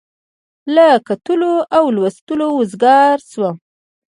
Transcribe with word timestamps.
له 0.75 0.87
کتلو 1.07 1.53
او 1.77 1.83
لوستلو 1.95 2.47
وزګار 2.59 3.17
شوم. 3.31 3.55